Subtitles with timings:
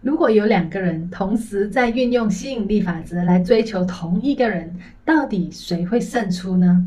[0.00, 4.72] 如果有两个人同时在运用吸引力法则来追求同一个人，
[5.04, 6.86] 到底谁会胜出呢？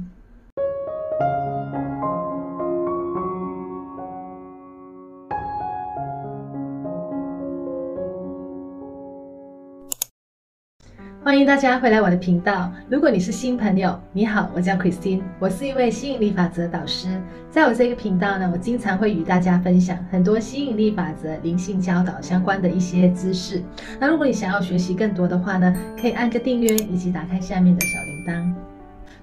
[11.23, 12.71] 欢迎大家回来我的频道。
[12.89, 17.09] 如果你是新朋友，你好，我叫 Christine，我是一位吸引力法则导师。
[17.51, 23.61] 在我这个频道呢，我经常会与大家分享很多吸引力法则、灵性教导相关的一些知识。
[23.99, 25.71] 那如果你想要学习更多的话呢，
[26.02, 28.70] 可以按个订阅，以及打开下面的小铃铛。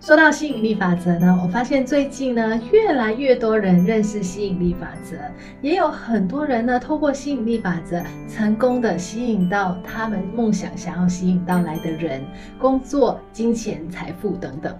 [0.00, 5.16] 说到吸引力法则呢，我发现最近呢，越来越多人认识吸引力法则，
[5.60, 12.24] 也有很多人呢，透过吸引力法则成功的吸引到他们梦想想要吸引到来的人、
[12.58, 14.74] 工作、金钱、财富等等。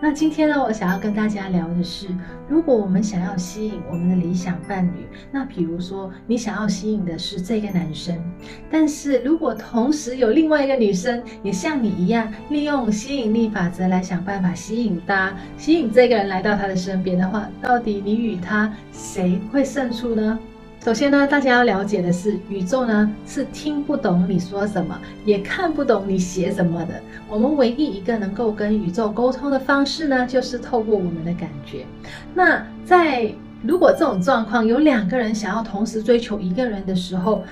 [0.00, 2.08] 那今天呢，我想要跟大家聊的是，
[2.48, 8.16] 如果我们想要吸引我们的理想伴侣，那比如说你想要吸引的是这个男生，
[8.70, 20.38] 但是如果同时有另外一个女生也像你一样，利用吸引力法则来想办法吸引他，吸引这个人来到他的身边的话，到底你与他谁会胜出呢？
[20.86, 27.02] 首先呢，大家要了解的是，宇宙呢是听不懂你说什么，也看不懂你写什么的。
[27.28, 31.84] 我们唯一一个能够跟宇宙沟通的方式呢，就是透过我们的感觉。
[32.32, 33.28] 那在
[33.64, 37.42] 如果这种状况有两个人想要同时追求一个人的时候，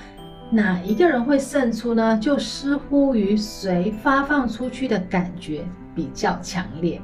[0.48, 2.16] 哪一个人会胜出呢？
[2.22, 7.00] 就视乎于谁发放出去的感觉比较强烈。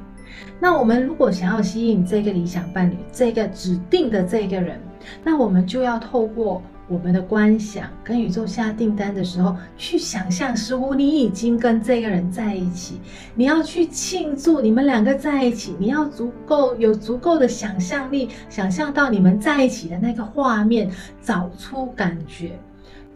[0.61, 4.79] 那我们如果想要吸引这个理想伴侣，这个指定的这个人，
[5.23, 12.99] 那我们就要透过我们的观想，跟宇宙下订单的时候，去想象，似乎你已经跟这个人在一起，
[13.33, 22.59] 你要去庆祝你们两个在一起，你要足够有足够的想象力，想象到你们在一起的那个画面，找出感觉。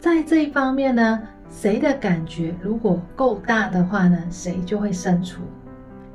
[0.00, 5.42] 在这一方面呢，谁的感觉如果够大的话呢，谁就会胜出。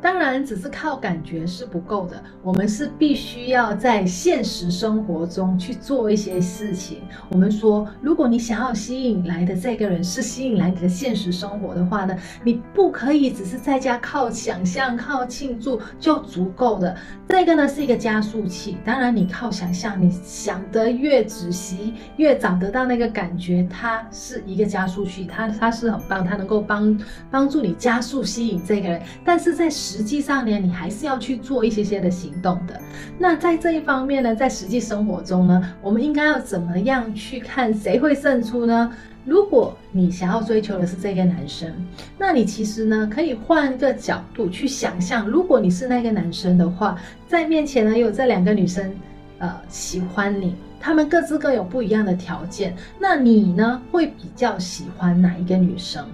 [0.01, 7.03] 当然，只是靠感觉是不够的，我们是必须要在现实生活中去做一些事情。
[7.29, 16.97] 我们说，如果你想要吸引来的这个人是吸引来你的现实生活的话呢，你不可以只是在家靠想象、靠庆祝就足够的。
[17.29, 18.77] 这个呢是一个加速器。
[18.83, 29.01] 当然，你靠想象，你想得越仔细，越找得到那个感觉，它是一个加速器，它它是很棒，它能够帮帮助你加速吸引这个人。
[29.23, 32.79] 但是在实际上呢，你还是要去做一些些的行动的。
[33.19, 38.89] 那在这一方面呢，在实际生活中呢，我们应该要怎么样去看谁会胜出呢？
[39.25, 41.69] 如果你想要追求的是这个男生，
[42.17, 46.97] 那你其实呢，可以换个角度去想象，如果你是那个男生的话，
[47.27, 48.95] 在面前呢有这两个女生，
[49.39, 56.05] 呃，喜欢你，他们各自各有不一样的条件，那你呢会比较喜欢哪一个女生？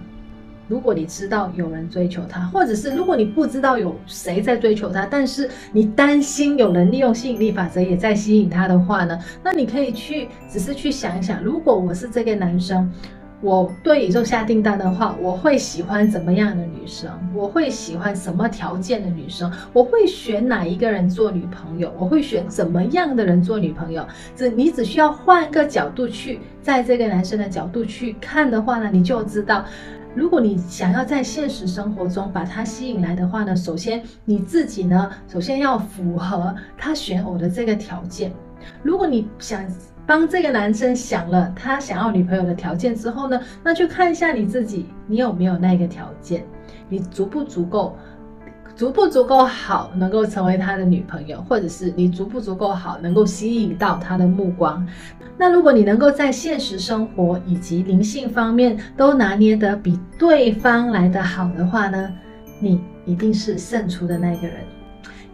[0.67, 12.91] 如果你知道有人追求他，或者是如果你不知道有谁在追求他，但是你担心有人利用吸引力法则也在吸引他的话呢，那你可以去，只是去想一想，如果我是这个男生，
[13.39, 17.09] 我对宇宙下订单的话，我会喜欢怎么样的女生？
[17.33, 19.51] 我会喜欢什么条件的女生？
[19.72, 21.94] 我会选哪一个人做女朋友？
[21.97, 24.06] 我会选怎么样的人做女朋友？
[24.35, 29.63] 只你只需要换个角度去，在这个男生的角度去看的话呢，你就知道。
[30.17, 38.33] 如果你想要在现实生活中把他吸引来的话呢，首先你自己呢，首先要符合他选偶的这个条件。
[38.81, 39.63] 如果你想
[40.07, 46.44] 帮这个男生想了他想要女朋友的条件之后呢，那就看一下你自己，你有没有那个条件，
[46.89, 47.95] 你足不足够？
[48.77, 54.88] 足不足够好，能够成为他的女朋友，或者是你足不足够好，能够吸引到他的目光。
[55.35, 62.13] 那如果你能够在现实生活以及灵性方面都拿捏得比对方来得好的话呢，
[62.59, 64.57] 你一定是胜出的那个人。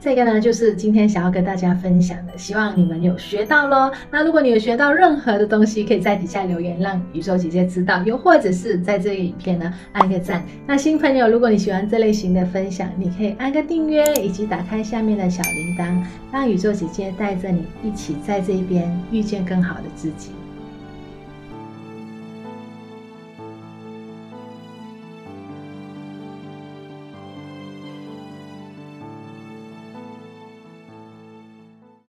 [0.03, 3.89] 这个呢，就是今天想要跟大家分享的，希望你们有学到喽。
[4.11, 8.03] 那如果你有学到任何的东西，可以在底下留言，让宇宙姐姐知道。
[8.03, 10.43] 又或者是在这个影片呢，按个赞。
[10.67, 20.31] 那新朋友，如果你喜欢这类型的分享，你可以按个订阅，以及打开下面的小铃铛，让宇宙姐姐带着你一起在这边遇见更好的自己。